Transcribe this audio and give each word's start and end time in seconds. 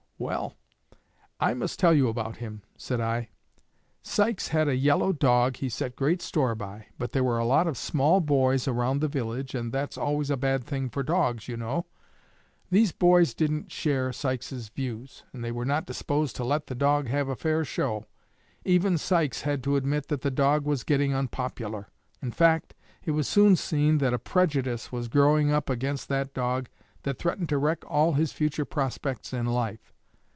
'Well, 0.21 0.55
I 1.39 1.55
must 1.55 1.79
tell 1.79 1.95
you 1.95 2.07
about 2.07 2.37
him,' 2.37 2.61
said 2.77 3.01
I. 3.01 3.29
'Sykes 4.03 4.49
had 4.49 4.67
a 4.67 4.75
yellow 4.75 5.11
dog 5.11 5.55
he 5.57 5.67
set 5.67 5.95
great 5.95 6.21
store 6.21 6.53
by, 6.53 6.85
but 6.99 7.11
there 7.11 7.23
were 7.23 7.39
a 7.39 7.43
lot 7.45 7.65
of 7.65 7.75
small 7.75 8.19
boys 8.21 8.67
around 8.67 9.01
the 9.01 9.07
village, 9.07 9.55
and 9.55 9.71
that's 9.71 9.97
always 9.97 10.29
a 10.29 10.37
bad 10.37 10.63
thing 10.63 10.91
for 10.91 11.01
dogs, 11.01 11.47
you 11.47 11.57
know. 11.57 11.87
These 12.69 12.91
boys 12.91 13.33
didn't 13.33 13.71
share 13.71 14.13
Sykes's 14.13 14.69
views, 14.69 15.23
and 15.33 15.43
they 15.43 15.51
were 15.51 15.65
not 15.65 15.87
disposed 15.87 16.35
to 16.35 16.43
let 16.43 16.67
the 16.67 16.75
dog 16.75 17.07
have 17.07 17.27
a 17.27 17.35
fair 17.35 17.65
show. 17.65 18.05
Even 18.63 18.99
Sykes 18.99 19.41
had 19.41 19.63
to 19.63 19.75
admit 19.75 20.07
that 20.09 20.21
the 20.21 20.29
dog 20.29 20.65
was 20.65 20.83
getting 20.83 21.15
unpopular; 21.15 21.87
in 22.21 22.29
fact, 22.31 22.75
it 23.03 23.11
was 23.11 23.27
soon 23.27 23.55
seen 23.55 23.97
that 23.97 24.13
a 24.13 24.19
prejudice 24.19 24.91
was 24.91 25.07
growing 25.07 25.51
up 25.51 25.67
against 25.67 26.09
that 26.09 26.31
dog 26.35 26.69
that 27.01 27.17
threatened 27.17 27.49
to 27.49 27.57
wreck 27.57 27.83
all 27.89 28.13
his 28.13 28.31
future 28.31 28.65
prospects 28.65 29.33
in 29.33 29.47
life. 29.47 29.91